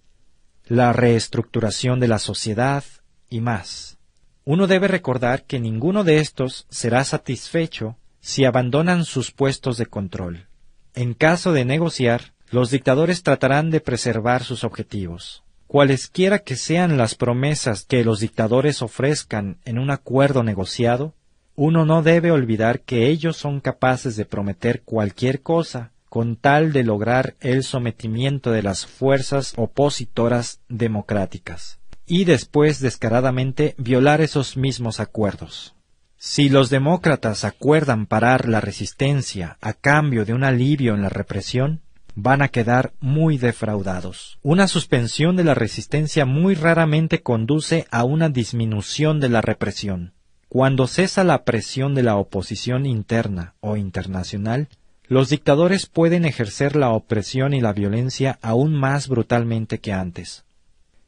la 0.66 0.92
reestructuración 0.92 1.98
de 1.98 2.08
la 2.08 2.18
sociedad 2.18 2.84
y 3.30 3.40
más. 3.40 3.96
Uno 4.44 4.66
debe 4.66 4.86
recordar 4.86 5.44
que 5.44 5.58
ninguno 5.58 6.04
de 6.04 6.18
estos 6.20 6.66
será 6.68 7.04
satisfecho 7.04 7.96
si 8.28 8.44
abandonan 8.44 9.06
sus 9.06 9.32
puestos 9.32 9.78
de 9.78 9.86
control. 9.86 10.48
En 10.94 11.14
caso 11.14 11.54
de 11.54 11.64
negociar, 11.64 12.34
los 12.50 12.70
dictadores 12.70 13.22
tratarán 13.22 13.70
de 13.70 13.80
preservar 13.80 14.44
sus 14.44 14.64
objetivos. 14.64 15.44
Cualesquiera 15.66 16.40
que 16.40 16.54
sean 16.54 16.98
las 16.98 17.14
promesas 17.14 17.86
que 17.86 18.04
los 18.04 18.20
dictadores 18.20 18.82
ofrezcan 18.82 19.56
en 19.64 19.78
un 19.78 19.90
acuerdo 19.90 20.42
negociado, 20.42 21.14
uno 21.56 21.86
no 21.86 22.02
debe 22.02 22.30
olvidar 22.30 22.80
que 22.80 23.06
ellos 23.06 23.38
son 23.38 23.60
capaces 23.60 24.14
de 24.16 24.26
prometer 24.26 24.82
cualquier 24.82 25.40
cosa 25.40 25.92
con 26.10 26.36
tal 26.36 26.74
de 26.74 26.82
lograr 26.82 27.34
el 27.40 27.62
sometimiento 27.64 28.50
de 28.50 28.62
las 28.62 28.84
fuerzas 28.84 29.54
opositoras 29.56 30.60
democráticas, 30.68 31.78
y 32.04 32.26
después 32.26 32.80
descaradamente 32.80 33.74
violar 33.78 34.20
esos 34.20 34.58
mismos 34.58 35.00
acuerdos. 35.00 35.77
Si 36.20 36.48
los 36.48 36.68
demócratas 36.68 37.44
acuerdan 37.44 38.06
parar 38.06 38.48
la 38.48 38.60
resistencia 38.60 39.56
a 39.60 39.72
cambio 39.72 40.24
de 40.24 40.34
un 40.34 40.42
alivio 40.42 40.94
en 40.94 41.02
la 41.02 41.08
represión, 41.08 41.80
van 42.16 42.42
a 42.42 42.48
quedar 42.48 42.92
muy 42.98 43.38
defraudados. 43.38 44.40
Una 44.42 44.66
suspensión 44.66 45.36
de 45.36 45.44
la 45.44 45.54
resistencia 45.54 46.26
muy 46.26 46.56
raramente 46.56 47.22
conduce 47.22 47.86
a 47.92 48.02
una 48.02 48.30
disminución 48.30 49.20
de 49.20 49.28
la 49.28 49.42
represión. 49.42 50.12
Cuando 50.48 50.88
cesa 50.88 51.22
la 51.22 51.44
presión 51.44 51.94
de 51.94 52.02
la 52.02 52.16
oposición 52.16 52.84
interna 52.84 53.54
o 53.60 53.76
internacional, 53.76 54.68
los 55.06 55.28
dictadores 55.28 55.86
pueden 55.86 56.24
ejercer 56.24 56.74
la 56.74 56.90
opresión 56.90 57.54
y 57.54 57.60
la 57.60 57.72
violencia 57.72 58.40
aún 58.42 58.74
más 58.74 59.06
brutalmente 59.06 59.78
que 59.78 59.92
antes. 59.92 60.44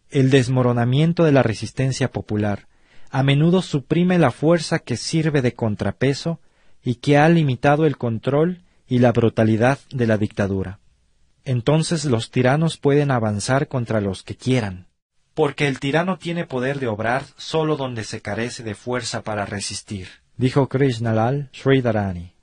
El 0.08 0.30
desmoronamiento 0.30 1.24
de 1.24 1.32
la 1.32 1.42
resistencia 1.42 2.12
popular 2.12 2.68
a 3.10 3.22
menudo 3.22 3.62
suprime 3.62 4.18
la 4.18 4.30
fuerza 4.30 4.78
que 4.78 4.96
sirve 4.96 5.42
de 5.42 5.54
contrapeso 5.54 6.40
y 6.82 6.96
que 6.96 7.18
ha 7.18 7.28
limitado 7.28 7.86
el 7.86 7.96
control 7.98 8.62
y 8.86 8.98
la 8.98 9.12
brutalidad 9.12 9.78
de 9.90 10.06
la 10.06 10.16
dictadura. 10.16 10.78
Entonces 11.44 12.04
los 12.04 12.30
tiranos 12.30 12.76
pueden 12.76 13.10
avanzar 13.10 13.68
contra 13.68 14.00
los 14.00 14.22
que 14.22 14.36
quieran, 14.36 14.86
porque 15.34 15.68
el 15.68 15.80
tirano 15.80 16.18
tiene 16.18 16.46
poder 16.46 16.78
de 16.78 16.86
obrar 16.86 17.24
sólo 17.36 17.76
donde 17.76 18.04
se 18.04 18.20
carece 18.20 18.62
de 18.62 18.74
fuerza 18.74 19.22
para 19.22 19.46
resistir, 19.46 20.08
dijo 20.36 20.68
Krishnalal 20.68 21.48
Sridharani. 21.52 22.34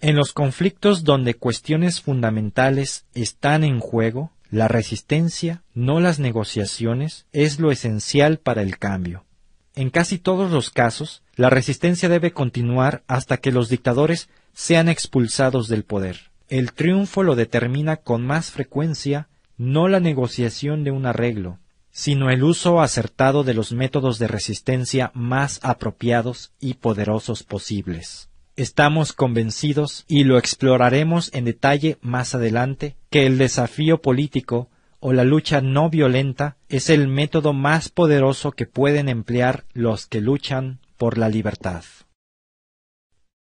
En 0.00 0.16
los 0.16 0.32
conflictos 0.32 1.04
donde 1.04 1.34
cuestiones 1.34 2.02
fundamentales 2.02 3.06
están 3.14 3.64
en 3.64 3.80
juego, 3.80 4.32
la 4.50 4.68
resistencia, 4.68 5.62
no 5.72 6.00
las 6.00 6.18
negociaciones, 6.18 7.26
es 7.32 7.58
lo 7.58 7.70
esencial 7.72 8.38
para 8.38 8.62
el 8.62 8.78
cambio. 8.78 9.24
En 9.74 9.90
casi 9.90 10.18
todos 10.18 10.52
los 10.52 10.70
casos, 10.70 11.22
la 11.34 11.50
resistencia 11.50 12.08
debe 12.08 12.32
continuar 12.32 13.02
hasta 13.08 13.38
que 13.38 13.50
los 13.50 13.68
dictadores 13.68 14.28
sean 14.52 14.88
expulsados 14.88 15.68
del 15.68 15.84
poder. 15.84 16.30
El 16.48 16.72
triunfo 16.72 17.22
lo 17.22 17.34
determina 17.34 17.96
con 17.96 18.24
más 18.24 18.50
frecuencia 18.50 19.28
no 19.56 19.88
la 19.88 20.00
negociación 20.00 20.84
de 20.84 20.90
un 20.90 21.06
arreglo, 21.06 21.58
sino 21.90 22.30
el 22.30 22.42
uso 22.42 22.80
acertado 22.80 23.44
de 23.44 23.54
los 23.54 23.72
métodos 23.72 24.18
de 24.18 24.26
resistencia 24.26 25.10
más 25.14 25.60
apropiados 25.62 26.52
y 26.60 26.74
poderosos 26.74 27.42
posibles. 27.42 28.28
Estamos 28.56 29.12
convencidos, 29.12 30.04
y 30.06 30.22
lo 30.22 30.38
exploraremos 30.38 31.30
en 31.34 31.44
detalle 31.44 31.98
más 32.00 32.34
adelante, 32.34 32.96
que 33.10 33.26
el 33.26 33.38
desafío 33.38 34.00
político 34.00 34.68
o 35.06 35.12
la 35.12 35.22
lucha 35.22 35.60
no 35.60 35.90
violenta 35.90 36.56
es 36.70 36.88
el 36.88 37.08
método 37.08 37.52
más 37.52 37.90
poderoso 37.90 38.52
que 38.52 38.64
pueden 38.64 39.10
emplear 39.10 39.66
los 39.74 40.06
que 40.06 40.22
luchan 40.22 40.80
por 40.96 41.18
la 41.18 41.28
libertad. 41.28 41.84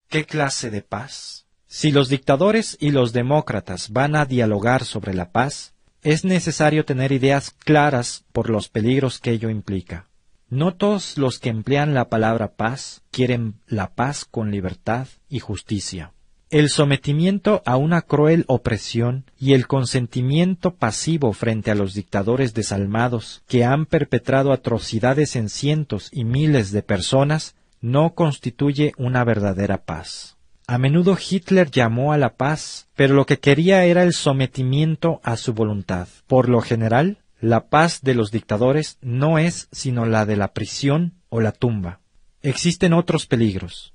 ¿Qué 0.09 0.25
clase 0.25 0.71
de 0.71 0.83
paz? 0.83 1.47
Si 1.69 1.93
los 1.93 2.09
dictadores 2.09 2.77
y 2.81 2.91
los 2.91 3.13
demócratas 3.13 3.91
van 3.93 4.17
a 4.17 4.27
dialogar 4.27 4.85
sobre 4.85 5.15
la 5.15 5.31
paz, 5.31 5.73
es 6.03 6.25
necesario 6.25 6.85
tener 6.85 7.13
ideas 7.13 7.53
claras 7.53 8.25
por 8.33 8.51
los 8.51 8.69
peligros 8.69 9.21
que 9.21 9.31
ello 9.31 9.49
implica. 9.49 10.09
No 10.51 10.75
todos 10.75 11.17
los 11.17 11.39
que 11.39 11.51
emplean 11.51 11.95
la 11.95 12.09
palabra 12.09 12.55
paz 12.57 13.03
quieren 13.13 13.61
la 13.69 13.95
paz 13.95 14.25
con 14.25 14.51
libertad 14.51 15.07
y 15.29 15.39
justicia. 15.39 16.13
El 16.53 16.69
sometimiento 16.69 17.63
a 17.65 17.79
una 17.79 18.03
cruel 18.03 18.45
opresión 18.47 19.25
y 19.41 19.55
el 19.55 19.67
consentimiento 19.67 20.75
pasivo 20.75 21.33
frente 21.33 21.71
a 21.71 21.75
los 21.75 21.95
dictadores 21.95 22.53
desalmados 22.53 23.43
que 23.49 23.65
han 23.65 23.87
perpetrado 23.87 24.53
atrocidades 24.53 25.35
en 25.35 25.49
cientos 25.49 26.11
y 26.13 26.25
miles 26.25 26.71
de 26.71 26.83
personas 26.83 27.55
no 27.81 28.13
constituye 28.13 28.93
una 28.99 29.25
verdadera 29.25 29.85
paz. 29.85 30.37
A 30.67 30.77
menudo 30.77 31.17
Hitler 31.17 31.71
llamó 31.71 32.13
a 32.13 32.19
la 32.19 32.35
paz, 32.35 32.87
pero 32.97 33.15
lo 33.15 33.25
que 33.25 33.39
quería 33.39 33.87
era 33.87 34.03
el 34.03 34.13
sometimiento 34.13 35.23
a 35.25 35.39
su 35.39 35.55
voluntad. 35.55 36.07
Por 36.27 36.51
lo 36.51 36.61
general, 36.61 37.17
la 37.41 37.69
paz 37.69 38.03
de 38.03 38.13
los 38.15 38.31
dictadores 38.31 38.99
no 39.01 39.39
es 39.39 39.69
sino 39.73 40.05
la 40.05 40.27
de 40.27 40.37
la 40.37 40.53
prisión 40.53 41.15
o 41.31 41.41
la 41.41 41.53
tumba. 41.53 42.01
Existen 42.43 42.93
otros 42.93 43.25
peligros. 43.25 43.95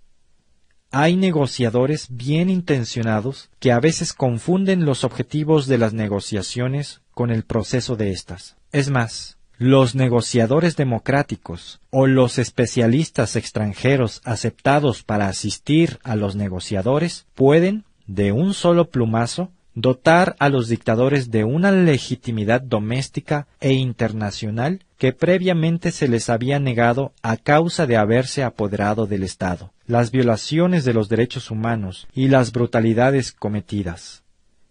Hay 0.92 1.16
negociadores 1.18 2.08
bien 2.10 2.50
intencionados 2.50 3.50
que 3.60 3.72
a 3.72 3.80
veces 3.80 4.14
confunden 4.14 4.86
los 4.86 5.04
objetivos 5.04 5.68
de 5.68 5.78
las 5.78 5.94
negociaciones 5.94 7.02
con 7.14 7.30
el 7.30 7.44
proceso 7.44 7.96
de 7.96 8.12
éstas. 8.12 8.56
Es 8.72 8.90
más, 8.90 9.38
los 9.58 9.96
negociadores 9.96 10.76
democráticos 10.76 11.82
o 11.90 12.08
los 12.08 12.38
especialistas 12.38 13.36
extranjeros 13.36 14.22
aceptados 14.24 15.04
para 15.04 15.28
asistir 15.28 16.00
a 16.04 16.16
los 16.16 16.36
negociadores 16.36 17.26
pueden, 17.34 17.84
de 18.06 18.32
un 18.32 18.54
solo 18.54 18.90
plumazo, 18.90 19.52
dotar 19.80 20.36
a 20.40 20.50
los 20.50 20.70
dictadores 20.70 21.30
de 21.30 21.44
una 21.44 21.72
legitimidad 21.72 22.62
doméstica 22.62 23.46
e 23.60 23.74
internacional 23.74 24.84
que 24.98 25.14
previamente 25.14 25.92
se 25.92 26.08
les 26.08 26.32
había 26.32 26.60
negado 26.60 27.14
a 27.22 27.38
causa 27.38 27.86
de 27.86 27.96
haberse 27.96 28.44
apoderado 28.44 29.06
del 29.06 29.22
Estado, 29.22 29.72
las 29.86 30.10
violaciones 30.10 30.84
de 30.84 30.96
los 30.96 31.10
derechos 31.10 31.52
humanos 31.52 32.08
y 32.12 32.28
las 32.28 32.54
brutalidades 32.54 33.32
cometidas. 33.32 34.24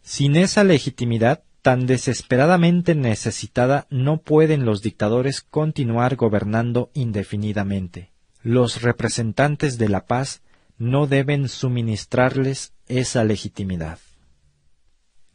Sin 0.03 0.35
esa 0.35 0.65
legitimidad, 0.65 1.45
tan 1.63 1.87
desesperadamente 1.87 2.97
necesitada 2.97 3.87
no 3.91 4.19
pueden 4.19 4.65
los 4.65 4.83
dictadores 4.83 5.41
continuar 5.41 6.17
gobernando 6.17 6.91
indefinidamente. 6.95 8.11
Los 8.43 8.83
representantes 8.83 9.79
de 9.79 9.89
la 9.89 10.05
paz 10.05 10.43
no 10.79 11.07
deben 11.07 11.49
suministrarles 11.49 12.73
esa 12.89 13.23
legitimidad. 13.23 14.01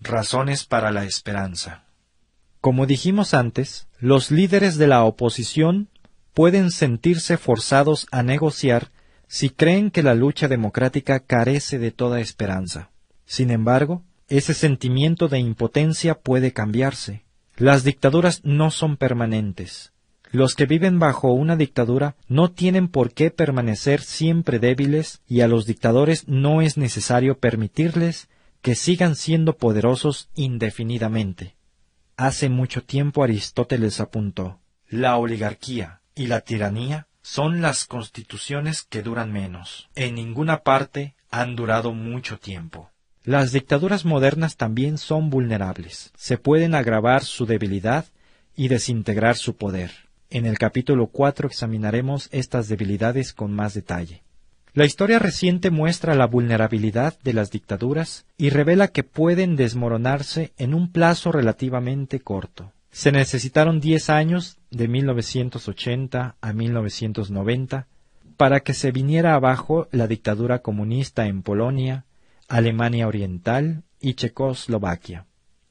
Razones 0.03 0.65
para 0.65 0.91
la 0.91 1.05
esperanza. 1.05 1.84
Como 2.60 2.88
dijimos 2.88 3.36
antes, 3.36 3.88
los 4.00 4.31
líderes 4.31 4.79
de 4.79 4.88
la 4.88 5.03
oposición 5.03 5.89
pueden 6.34 6.72
sentirse 6.72 7.38
forzados 7.38 8.08
a 8.12 8.24
negociar 8.24 8.89
si 9.27 9.51
creen 9.51 9.91
que 9.91 10.01
la 10.01 10.15
lucha 10.15 10.48
democrática 10.48 11.20
carece 11.20 11.77
de 11.77 11.91
toda 11.91 12.20
esperanza. 12.20 12.89
Sin 13.25 13.51
embargo, 13.51 14.03
ese 14.27 14.55
sentimiento 14.55 15.27
de 15.27 15.38
impotencia 15.38 16.15
puede 16.15 16.51
cambiarse. 16.51 17.24
Las 17.55 17.84
dictaduras 17.84 18.41
no 18.43 18.72
son 18.72 18.98
permanentes. 18.98 19.91
Los 20.31 20.55
que 20.55 20.65
viven 20.65 20.98
bajo 20.98 21.31
una 21.31 21.55
dictadura 21.55 22.15
no 22.27 22.50
tienen 22.50 22.88
por 22.88 23.13
qué 23.13 23.29
permanecer 23.29 24.01
siempre 24.01 24.58
débiles 24.58 25.22
y 25.27 25.41
a 25.41 25.48
los 25.48 25.67
dictadores 25.67 26.27
no 26.27 26.63
es 26.63 26.77
necesario 26.77 27.38
permitirles 27.38 28.29
que 28.62 28.75
sigan 28.75 29.15
siendo 29.15 29.58
poderosos 29.58 30.30
indefinidamente. 30.36 31.56
Hace 32.18 32.50
mucho 32.50 32.84
tiempo 32.84 33.24
Aristóteles 33.24 34.00
apuntó, 34.00 34.60
la 34.88 35.18
oligarquía 35.18 36.01
y 36.15 36.27
la 36.27 36.41
tiranía 36.41 37.08
son 37.22 37.62
las 37.62 37.86
constituciones 37.86 38.84
que 38.84 39.01
duran 39.01 39.32
menos. 39.32 39.89
En 39.96 40.15
ninguna 40.15 40.63
parte 40.63 41.15
han 41.30 41.56
durado 41.56 41.94
mucho 41.94 42.38
tiempo. 42.38 42.89
Las 43.24 43.51
dictaduras 43.51 44.06
modernas 44.06 44.58
también 44.58 44.98
son 44.98 45.30
vulnerables. 45.30 46.12
Se 46.15 46.38
pueden 46.38 46.75
agravar 46.75 47.24
su 47.24 47.46
debilidad 47.46 48.06
y 48.56 48.68
desintegrar 48.68 49.38
su 49.38 49.56
poder. 49.56 49.91
En 50.30 50.46
el 50.46 50.58
capítulo 50.58 51.08
4 51.08 51.48
examinaremos 51.48 52.27
estas 52.32 52.68
debilidades 52.68 53.34
con 53.34 53.53
más 53.53 53.74
detalle. 53.74 54.24
La 54.74 54.86
historia 54.86 55.20
reciente 55.20 55.70
muestra 55.70 56.16
la 56.16 56.28
vulnerabilidad 56.28 57.20
de 57.24 57.34
las 57.34 57.51
dictaduras 57.51 58.25
y 58.38 58.51
revela 58.51 58.88
que 58.88 59.04
pueden 59.04 59.58
desmoronarse 59.58 60.54
en 60.58 60.74
un 60.74 60.94
plazo 60.94 61.34
relativamente 61.34 62.22
corto. 62.22 62.72
Se 62.90 63.12
necesitaron 63.12 63.81
diez 63.81 64.10
años, 64.10 64.60
de 64.70 64.88
1980 64.88 66.36
a 66.40 66.53
1990, 66.53 67.88
para 68.38 68.62
que 68.62 68.74
se 68.74 68.92
viniera 68.92 69.36
abajo 69.36 69.90
la 69.92 70.07
dictadura 70.07 70.60
comunista 70.60 71.27
en 71.27 71.42
Polonia, 71.42 72.05
Alemania 72.48 73.07
Oriental 73.07 73.84
y 74.00 74.14
Checoslovaquia. 74.14 75.25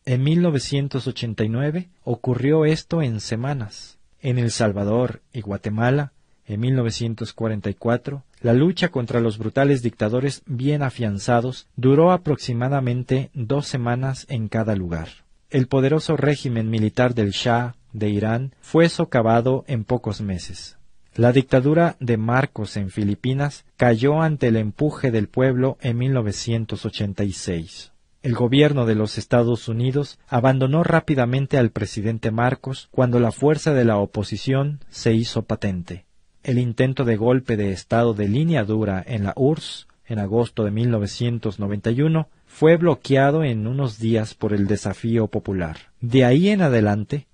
En 0.05 0.23
1989 0.25 1.89
ocurrió 2.05 2.67
esto 2.67 3.01
en 3.01 3.21
semanas. 3.21 3.99
En 4.21 4.39
El 4.39 4.51
Salvador 4.51 5.23
y 5.33 5.41
Guatemala, 5.41 6.13
en 6.45 6.61
1944, 6.61 8.25
la 8.41 8.55
lucha 8.55 8.89
contra 8.89 9.21
los 9.21 9.39
brutales 9.39 9.83
dictadores 9.83 10.43
bien 10.47 10.83
afianzados 10.83 11.67
duró 11.77 12.13
aproximadamente 12.13 13.31
dos 13.35 13.67
semanas 13.67 14.27
en 14.29 14.49
cada 14.49 14.75
lugar. 14.75 15.09
El 15.51 15.67
poderoso 15.67 16.17
régimen 16.17 16.71
militar 16.71 17.15
del 17.15 17.31
Shah 17.31 17.75
de 17.93 18.09
Irán 18.09 18.55
fue 18.61 18.89
socavado 18.89 19.65
en 19.67 19.85
pocos 19.85 20.21
meses. 20.21 20.79
La 21.15 21.33
dictadura 21.33 21.97
de 21.99 22.17
Marcos 22.17 22.77
en 22.77 22.91
Filipinas 22.91 23.65
cayó 23.77 24.23
ante 24.23 24.47
el 24.47 24.57
empuje 24.57 25.11
del 25.11 25.29
pueblo 25.29 25.77
en 25.81 25.99
1986. 25.99 27.93
El 28.23 28.35
gobierno 28.35 28.87
de 28.87 28.95
los 28.95 29.19
Estados 29.19 29.67
Unidos 29.67 30.19
abandonó 30.29 30.85
rápidamente 30.85 31.59
al 31.59 31.71
presidente 31.71 32.31
Marcos 32.31 32.89
cuando 32.93 33.19
la 33.19 33.33
fuerza 33.33 33.75
de 33.75 33.85
la 33.85 33.97
oposición 33.97 34.81
se 34.89 35.15
hizo 35.15 35.43
patente. 35.43 36.05
El 36.43 36.59
intento 36.59 37.05
de 37.05 37.17
golpe 37.17 37.57
de 37.57 37.73
Estado 37.73 38.15
de 38.15 38.29
línea 38.29 38.65
dura 38.65 39.03
en 39.07 39.25
la 39.25 39.33
URSS 39.37 39.87
en 40.07 40.19
agosto 40.19 40.65
de 40.65 40.71
1991 40.71 42.29
fue 42.47 42.77
bloqueado 42.77 43.45
en 43.45 43.67
unos 43.67 43.99
días 43.99 44.35
por 44.35 44.53
el 44.53 44.67
desafío 44.67 45.29
popular. 45.29 45.77
De 46.01 46.25
ahí 46.25 46.49
en 46.49 46.63
adelante, 46.63 47.27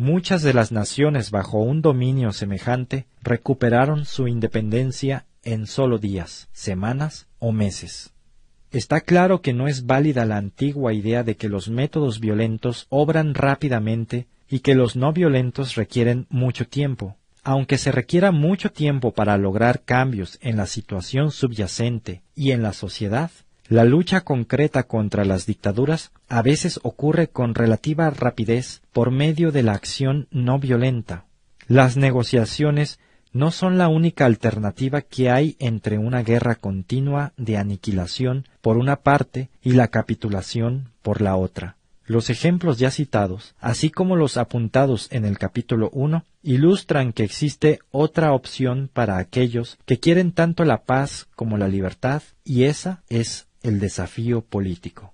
Muchas 0.00 0.44
de 0.44 0.54
las 0.54 0.70
naciones 0.70 1.32
bajo 1.32 1.58
un 1.58 1.82
dominio 1.82 2.30
semejante 2.30 3.06
recuperaron 3.20 4.04
su 4.04 4.28
independencia 4.28 5.26
en 5.42 5.66
solo 5.66 5.98
días, 5.98 6.48
semanas 6.52 7.26
o 7.40 7.50
meses. 7.50 8.12
Está 8.70 9.00
claro 9.00 9.40
que 9.40 9.52
no 9.52 9.66
es 9.66 9.86
válida 9.86 10.24
la 10.24 10.36
antigua 10.36 10.92
idea 10.92 11.24
de 11.24 11.34
que 11.34 11.48
los 11.48 11.68
métodos 11.68 12.20
violentos 12.20 12.86
obran 12.90 13.34
rápidamente 13.34 14.28
y 14.48 14.60
que 14.60 14.76
los 14.76 14.94
no 14.94 15.12
violentos 15.12 15.74
requieren 15.74 16.26
mucho 16.30 16.68
tiempo. 16.68 17.16
Aunque 17.50 17.78
se 17.78 17.92
requiera 17.92 18.30
mucho 18.30 18.72
tiempo 18.72 19.12
para 19.12 19.38
lograr 19.38 19.80
cambios 19.80 20.38
en 20.42 20.58
la 20.58 20.66
situación 20.66 21.30
subyacente 21.30 22.20
y 22.34 22.50
en 22.50 22.62
la 22.62 22.74
sociedad, 22.74 23.30
la 23.68 23.84
lucha 23.84 24.20
concreta 24.20 24.82
contra 24.82 25.24
las 25.24 25.46
dictaduras 25.46 26.12
a 26.28 26.42
veces 26.42 26.78
ocurre 26.82 27.28
con 27.28 27.54
relativa 27.54 28.10
rapidez 28.10 28.82
por 28.92 29.10
medio 29.10 29.50
de 29.50 29.62
la 29.62 29.72
acción 29.72 30.28
no 30.30 30.58
violenta. 30.58 31.24
Las 31.68 31.96
negociaciones 31.96 32.98
no 33.32 33.50
son 33.50 33.78
la 33.78 33.88
única 33.88 34.26
alternativa 34.26 35.00
que 35.00 35.30
hay 35.30 35.56
entre 35.58 35.96
una 35.96 36.22
guerra 36.22 36.54
continua 36.54 37.32
de 37.38 37.56
aniquilación 37.56 38.46
por 38.60 38.76
una 38.76 38.96
parte 38.96 39.48
y 39.62 39.72
la 39.72 39.88
capitulación 39.88 40.90
por 41.00 41.22
la 41.22 41.34
otra. 41.36 41.77
Los 42.08 42.30
ejemplos 42.30 42.78
ya 42.78 42.90
citados, 42.90 43.54
así 43.60 43.90
como 43.90 44.16
los 44.16 44.38
apuntados 44.38 45.08
en 45.12 45.26
el 45.26 45.36
capítulo 45.36 45.90
1, 45.92 46.24
ilustran 46.42 47.12
que 47.12 47.22
existe 47.22 47.80
otra 47.90 48.32
opción 48.32 48.88
para 48.90 49.18
aquellos 49.18 49.76
que 49.84 50.00
quieren 50.00 50.32
tanto 50.32 50.64
la 50.64 50.84
paz 50.84 51.28
como 51.36 51.58
la 51.58 51.68
libertad, 51.68 52.22
y 52.44 52.64
esa 52.64 53.02
es 53.10 53.46
el 53.62 53.78
desafío 53.78 54.40
político. 54.40 55.12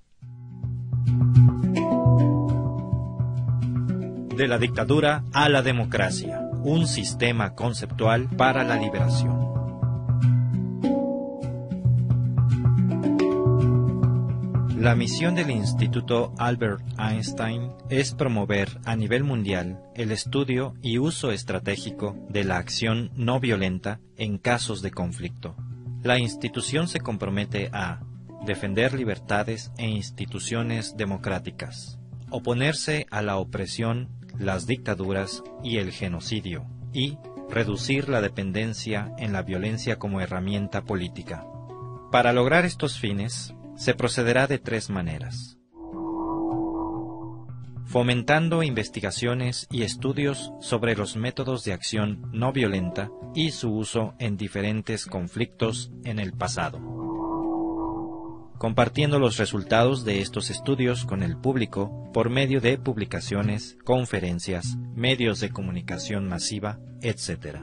De 4.36 4.46
la 4.46 4.58
dictadura 4.58 5.24
a 5.32 5.48
la 5.48 5.62
democracia, 5.62 6.48
un 6.62 6.86
sistema 6.86 7.56
conceptual 7.56 8.28
para 8.36 8.62
la 8.62 8.76
liberación. 8.76 9.53
La 14.84 14.94
misión 14.94 15.34
del 15.34 15.50
Instituto 15.50 16.34
Albert 16.36 16.82
Einstein 16.98 17.70
es 17.88 18.12
promover 18.12 18.68
a 18.84 18.96
nivel 18.96 19.24
mundial 19.24 19.80
el 19.94 20.12
estudio 20.12 20.74
y 20.82 20.98
uso 20.98 21.32
estratégico 21.32 22.14
de 22.28 22.44
la 22.44 22.58
acción 22.58 23.10
no 23.16 23.40
violenta 23.40 24.00
en 24.18 24.36
casos 24.36 24.82
de 24.82 24.90
conflicto. 24.90 25.56
La 26.02 26.18
institución 26.18 26.86
se 26.86 27.00
compromete 27.00 27.70
a 27.72 28.02
defender 28.44 28.92
libertades 28.92 29.72
e 29.78 29.88
instituciones 29.88 30.98
democráticas, 30.98 31.98
oponerse 32.28 33.06
a 33.10 33.22
la 33.22 33.38
opresión, 33.38 34.10
las 34.38 34.66
dictaduras 34.66 35.42
y 35.62 35.78
el 35.78 35.92
genocidio, 35.92 36.66
y 36.92 37.16
reducir 37.48 38.10
la 38.10 38.20
dependencia 38.20 39.14
en 39.16 39.32
la 39.32 39.40
violencia 39.40 39.98
como 39.98 40.20
herramienta 40.20 40.82
política. 40.82 41.46
Para 42.12 42.34
lograr 42.34 42.66
estos 42.66 42.98
fines, 42.98 43.54
se 43.76 43.94
procederá 43.94 44.46
de 44.46 44.58
tres 44.58 44.90
maneras. 44.90 45.58
Fomentando 47.86 48.62
investigaciones 48.62 49.66
y 49.70 49.82
estudios 49.82 50.52
sobre 50.60 50.96
los 50.96 51.16
métodos 51.16 51.64
de 51.64 51.72
acción 51.72 52.30
no 52.32 52.52
violenta 52.52 53.10
y 53.34 53.50
su 53.50 53.72
uso 53.72 54.14
en 54.18 54.36
diferentes 54.36 55.06
conflictos 55.06 55.92
en 56.04 56.18
el 56.18 56.32
pasado 56.32 56.94
compartiendo 58.64 59.18
los 59.18 59.36
resultados 59.36 60.06
de 60.06 60.22
estos 60.22 60.48
estudios 60.48 61.04
con 61.04 61.22
el 61.22 61.36
público 61.36 62.10
por 62.14 62.30
medio 62.30 62.62
de 62.62 62.78
publicaciones, 62.78 63.76
conferencias, 63.84 64.78
medios 64.94 65.40
de 65.40 65.50
comunicación 65.50 66.26
masiva, 66.26 66.78
etc. 67.02 67.58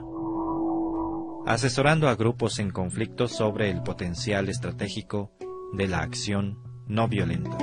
Asesorando 1.47 2.07
a 2.07 2.13
grupos 2.13 2.59
en 2.59 2.69
conflicto 2.69 3.27
sobre 3.27 3.71
el 3.71 3.81
potencial 3.81 4.47
estratégico 4.47 5.31
de 5.73 5.87
la 5.87 5.99
acción 5.99 6.59
no 6.87 7.07
violenta. 7.07 7.57